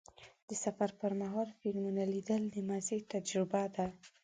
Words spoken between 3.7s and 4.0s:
ده.